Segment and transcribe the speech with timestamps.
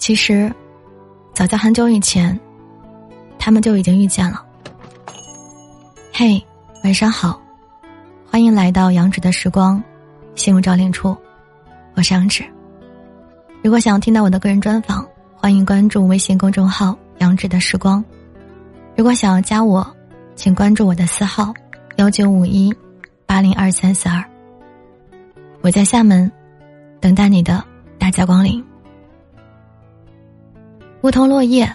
[0.00, 0.50] 其实，
[1.34, 2.36] 早在很久以前，
[3.38, 4.42] 他们就已经遇见了。
[6.10, 6.42] 嘿，
[6.82, 7.38] 晚上好，
[8.28, 9.80] 欢迎来到杨芷的时光，
[10.34, 11.14] 心如照恋处，
[11.94, 12.42] 我是杨芷。
[13.62, 18.02] 如果想要听到我的个人专访，欢迎关注微信公众号“杨芷的时光”。
[18.96, 19.86] 如果想要加我，
[20.34, 21.52] 请关注我的私号
[21.96, 22.74] 幺九五一
[23.26, 24.24] 八零二三四二。
[25.60, 26.32] 我在厦门，
[27.00, 27.62] 等待你的
[27.98, 28.64] 大驾光临。
[31.02, 31.66] 梧桐落叶，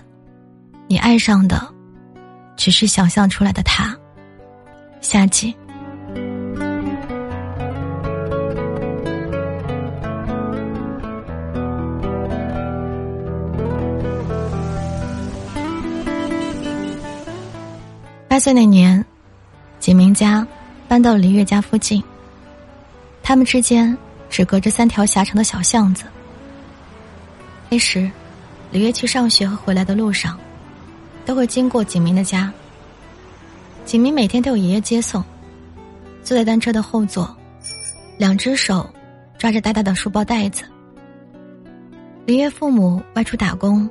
[0.87, 1.59] 你爱上的
[2.55, 3.97] 只是想象出来的他。
[5.01, 5.55] 下集。
[18.27, 19.03] 八岁那年，
[19.79, 20.45] 景明家
[20.87, 22.03] 搬到了黎月家附近。
[23.23, 23.97] 他们之间
[24.29, 26.05] 只隔着三条狭长的小巷子。
[27.71, 28.11] 那时，
[28.75, 30.37] 李月去上学和回来的路上，
[31.25, 32.51] 都会经过景明的家。
[33.85, 35.23] 景明每天都有爷爷接送，
[36.21, 37.33] 坐在单车的后座，
[38.17, 38.85] 两只手
[39.37, 40.65] 抓着大大的书包袋子。
[42.25, 43.89] 李月父母外出打工，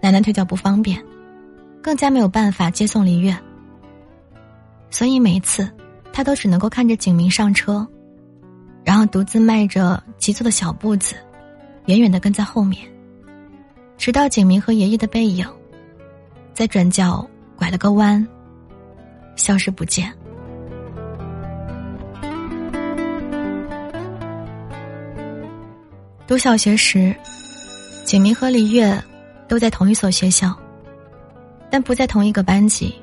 [0.00, 1.04] 奶奶腿脚不方便，
[1.82, 3.36] 更加没有办法接送李月。
[4.88, 5.70] 所以每次，
[6.14, 7.86] 他都只能够看着景明上车，
[8.84, 11.14] 然后独自迈着急促的小步子，
[11.84, 12.88] 远远的跟在后面，
[13.98, 15.44] 直到景明和爷爷的背影，
[16.54, 18.26] 在转角拐了个弯，
[19.34, 20.10] 消失不见。
[26.28, 27.14] 读小学时，
[28.04, 29.02] 景明和李月
[29.48, 30.56] 都在同一所学校，
[31.68, 32.94] 但不在同一个班级。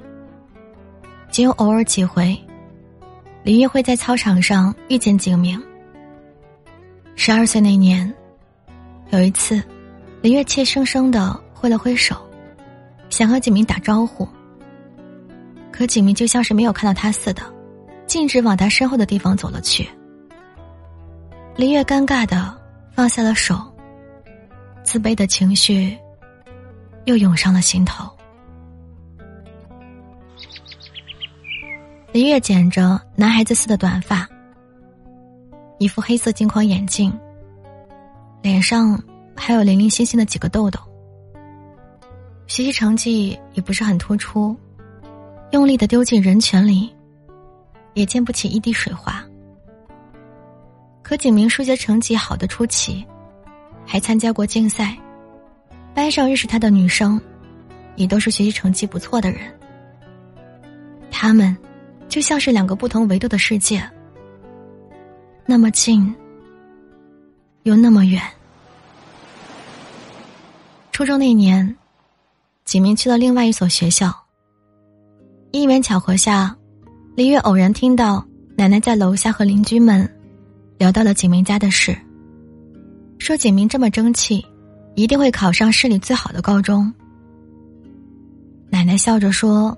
[1.30, 2.40] 仅有偶尔几回，
[3.44, 5.62] 李月会在操场上遇见景明。
[7.16, 8.12] 十二岁那年，
[9.10, 9.62] 有一次，
[10.26, 12.18] 林月怯生生的挥了挥手，
[13.12, 14.28] 想和景明打招呼。
[15.72, 17.44] 可景明就像是没有看到他似的，
[18.08, 19.88] 径直往他身后的地方走了去。
[21.56, 22.60] 林月尴尬的
[22.92, 23.72] 放下了手，
[24.84, 25.96] 自卑的情绪
[27.04, 28.10] 又涌上了心头。
[32.12, 34.28] 林月剪着男孩子似的短发，
[35.78, 37.16] 一副黑色镜框眼镜，
[38.42, 39.00] 脸上
[39.36, 40.80] 还有零零星星的几个痘痘。
[42.48, 44.56] 学习成绩也不是很突出，
[45.52, 46.94] 用力的丢进人群里，
[47.94, 49.24] 也溅不起一滴水花。
[51.04, 53.06] 可景明数学成绩好的出奇，
[53.86, 54.98] 还参加过竞赛，
[55.94, 57.20] 班上认识他的女生，
[57.96, 59.42] 也都是学习成绩不错的人。
[61.12, 61.56] 他们。
[62.08, 63.84] 就像是两个不同维度的世界，
[65.46, 66.16] 那么近，
[67.64, 68.22] 又那么远。
[70.96, 71.76] 初中那年，
[72.64, 74.16] 景明去了另外一所学校。
[75.52, 76.56] 因缘巧合下，
[77.16, 78.26] 李月偶然听到
[78.56, 80.10] 奶奶在楼下和邻居们
[80.78, 81.94] 聊到了景明家的事，
[83.18, 84.46] 说景明这么争气，
[84.96, 86.90] 一定会考上市里最好的高中。
[88.70, 89.78] 奶奶笑着说：“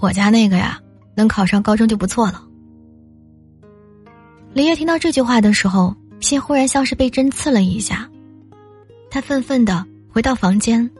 [0.00, 0.80] 我家那个呀。”
[1.14, 2.42] 能考上高中就不错了。
[4.54, 8.08] 李月听到这句话的时候，心忽然像是被针刺了一下，
[9.10, 10.90] 他愤愤的回到房间，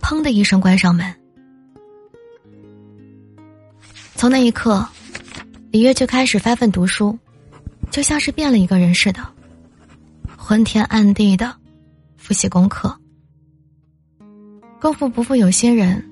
[0.00, 1.14] 砰的一声关上门。
[4.14, 4.86] 从那一刻，
[5.70, 7.18] 李月就开始发奋读书，
[7.90, 9.20] 就像是变了一个人似的，
[10.36, 11.54] 昏天暗地的
[12.16, 12.94] 复习功课。
[14.80, 16.04] 功夫不负有心人，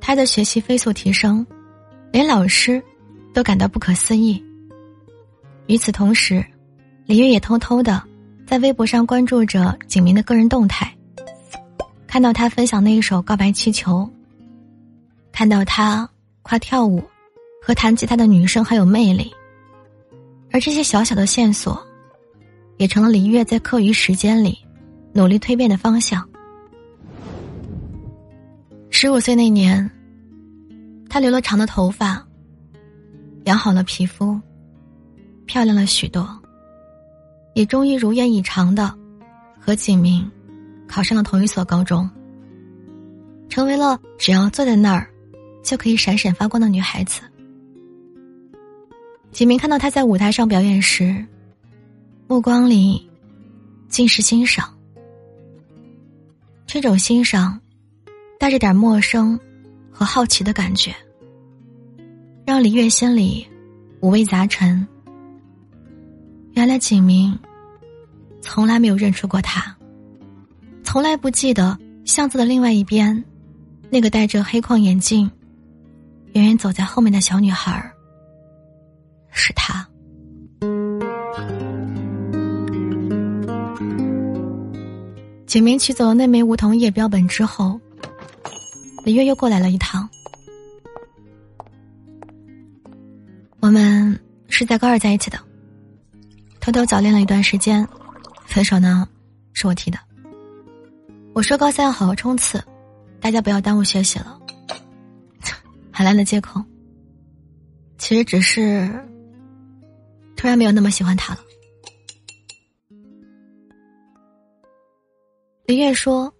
[0.00, 1.46] 他的学习飞速提升。
[2.12, 2.82] 连老师
[3.32, 4.44] 都感到不可思议。
[5.66, 6.44] 与此同时，
[7.06, 8.02] 李月也偷偷的
[8.46, 10.94] 在微博上关注着景明的个人动态，
[12.12, 14.00] 看到他分享那一首《告白气球》，
[15.32, 16.06] 看到他
[16.42, 17.02] 夸跳舞
[17.62, 19.32] 和弹吉他的女生很有魅力，
[20.50, 21.82] 而这些小小的线索，
[22.76, 24.58] 也成了李月在课余时间里
[25.14, 26.28] 努力蜕变的方向。
[28.90, 29.90] 十五岁那年。
[31.08, 32.22] 她留了长的头发，
[33.44, 34.38] 养好了皮肤，
[35.46, 36.28] 漂亮了许多，
[37.54, 38.94] 也终于如愿以偿的
[39.58, 40.30] 和景明
[40.92, 42.08] 考上了同一所高中，
[43.48, 45.08] 成为了只要坐在那儿
[45.62, 47.22] 就可以闪闪发光的女孩子。
[49.30, 51.24] 景明看到她在舞台上表演时，
[52.28, 53.08] 目光里
[53.88, 54.70] 尽是欣赏，
[56.66, 57.58] 这种欣赏
[58.38, 59.40] 带着点陌生。
[59.94, 60.90] 和好奇的感觉，
[62.46, 63.46] 让李月心里
[64.00, 64.88] 五味杂陈。
[66.54, 67.38] 原来景明
[68.40, 69.76] 从来没有认出过他，
[70.84, 71.02] 从。
[71.02, 73.24] 来不记得巷子的另外一边，
[73.90, 75.28] 那个戴着黑框眼镜、
[76.32, 77.92] 远远走在后面的小女孩儿，
[79.30, 79.86] 是她。
[85.44, 87.80] 景明取走了那枚梧桐叶标本之后，
[89.04, 90.08] 李月又过来了一趟。
[93.58, 94.18] 我们
[94.48, 95.38] 是在高二在一起的，
[96.60, 97.86] 偷偷早恋了一段时间，
[98.46, 99.06] 分手呢
[99.52, 99.98] 是我提的。
[101.34, 102.62] 我说高三要好好冲刺，
[103.18, 104.38] 大家不要耽误学习了。
[105.90, 106.62] 海兰的借口，
[107.96, 108.86] 其实只是
[110.36, 111.40] 突然没有那么喜欢他了。
[115.64, 116.32] 李月说，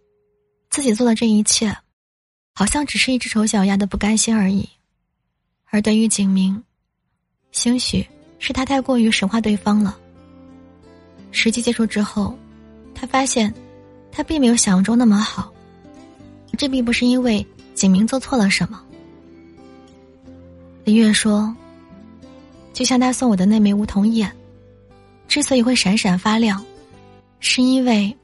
[0.69, 1.75] 自己做的这一切，
[2.55, 4.69] 好像只是一只丑小鸭的不甘心而已。
[5.71, 6.62] 而对于景明，
[7.50, 8.06] 兴许
[8.38, 9.99] 是他太过于神化对方了。
[11.31, 12.37] 实际接触之后，
[12.95, 13.55] 他发现，
[14.12, 15.53] 他并没有想象中那么好。
[16.56, 17.44] 这并不是因为
[17.75, 18.81] 景明做错了什么。
[20.85, 21.53] 林月说，
[22.73, 24.31] 就像他送我的那枚梧桐叶，
[25.26, 26.64] 之所以会闪闪发亮，
[27.41, 28.17] 是因为。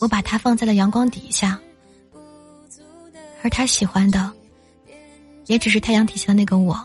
[0.00, 1.56] 我把它放在了阳光底下，
[3.40, 4.32] 而他喜欢的，
[5.46, 6.76] 也只是太阳底下的那个我。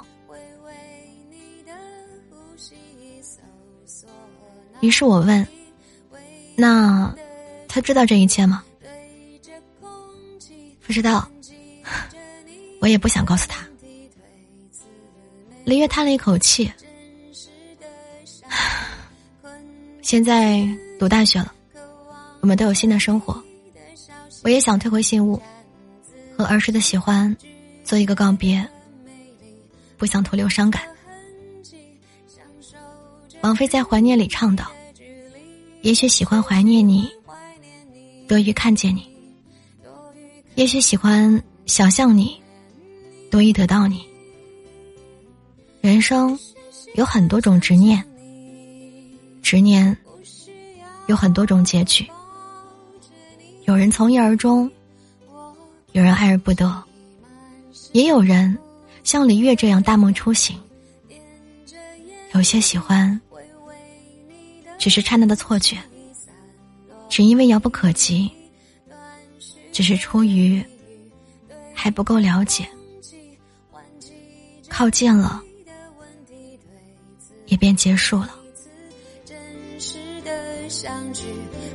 [4.81, 5.47] 于是我问
[6.55, 7.11] ：“那
[7.67, 8.63] 他知道这一切吗？”
[10.85, 11.27] 不知道，
[12.79, 13.65] 我也不想告诉他。
[15.65, 16.71] 林月叹了一口气，
[20.01, 20.65] 现在
[20.97, 21.53] 读大学了。
[22.39, 23.43] 我们都有新的生活，
[24.43, 25.41] 我也想退回信物，
[26.37, 27.35] 和儿时的喜欢
[27.83, 28.65] 做一个告别，
[29.97, 30.83] 不想徒留伤感。
[33.41, 34.71] 王菲在《怀念》里唱道
[35.83, 37.09] ：“也许喜欢怀念你，
[38.27, 39.01] 多于看见你；
[40.55, 42.39] 也许喜欢想象你，
[43.31, 44.05] 多于得到你。
[45.81, 46.37] 人生
[46.95, 48.03] 有很多种执念，
[49.41, 49.95] 执念
[51.07, 52.05] 有很多种结局。”
[53.65, 54.69] 有人从一而终，
[55.91, 56.83] 有人爱而不得，
[57.91, 58.57] 也有人
[59.03, 60.57] 像李月这样大梦初醒。
[62.33, 63.19] 有些喜欢，
[64.77, 65.77] 只是刹那的错觉，
[67.09, 68.29] 只因为遥不可及，
[69.71, 70.63] 只是出于
[71.73, 72.67] 还不够了解，
[74.69, 75.41] 靠近了，
[77.45, 78.35] 也便结束了。
[80.69, 81.23] 相聚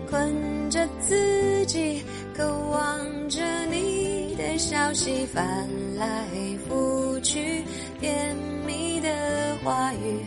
[0.08, 2.02] 困着自己，
[2.36, 6.28] 渴望着你的消息翻来
[6.68, 7.64] 覆去，
[7.98, 8.36] 甜
[8.66, 10.20] 蜜的话语，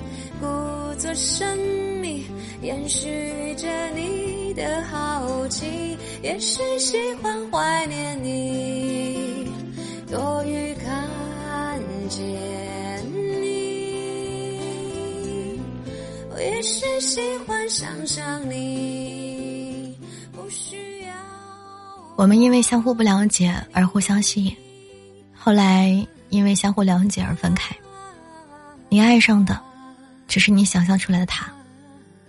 [0.95, 1.57] 故作神
[2.00, 2.25] 秘，
[2.62, 9.45] 延续着你的好奇，也是喜欢怀念你，
[10.09, 11.09] 多于看
[12.07, 12.24] 见
[13.12, 14.57] 你，
[16.33, 19.94] 我也是喜欢想象你。
[22.15, 24.56] 我们因为相互不了解而互相吸引，
[25.33, 27.75] 后来因为相互了解而分开。
[28.88, 29.62] 你爱上的，
[30.27, 31.51] 只是你想象出来的他。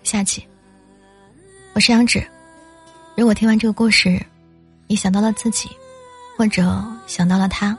[0.02, 0.46] 下期，
[1.74, 2.26] 我是杨芷。
[3.16, 4.20] 如果听完这个故事，
[4.86, 5.68] 你想到了自己，
[6.36, 7.76] 或者想到了他，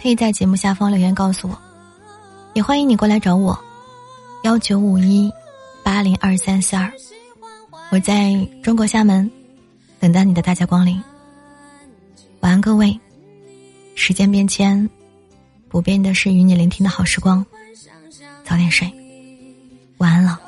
[0.00, 1.58] 可以在节目下方留言告诉我。
[2.54, 3.58] 也欢迎你过来找我，
[4.44, 5.32] 幺九五一
[5.82, 6.92] 八零二三四二。
[7.90, 9.30] 我在中国厦门，
[9.98, 11.02] 等待你的大驾光临。
[12.40, 12.98] 晚安，各位。
[13.94, 14.88] 时间变迁，
[15.68, 17.44] 不变的是与你聆听的好时光。
[18.44, 18.88] 早点睡，
[19.98, 20.47] 晚安了。